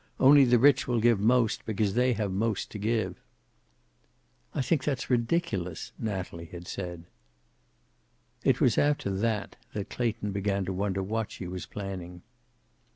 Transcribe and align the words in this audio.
Only 0.19 0.45
the 0.45 0.57
rich 0.57 0.87
will 0.87 0.99
give 0.99 1.19
most, 1.19 1.63
because 1.63 1.93
they 1.93 2.13
have 2.13 2.31
most 2.31 2.71
to 2.71 2.79
give." 2.79 3.21
"I 4.51 4.63
think 4.63 4.83
that's 4.83 5.11
ridiculous," 5.11 5.91
Natalie 5.99 6.45
had 6.47 6.67
said. 6.67 7.03
It 8.43 8.59
was 8.59 8.79
after 8.79 9.11
that 9.11 9.57
that 9.73 9.91
Clayton 9.91 10.31
began 10.31 10.65
to 10.65 10.73
wonder 10.73 11.03
what 11.03 11.29
she 11.31 11.45
was 11.45 11.67
planning. 11.67 12.23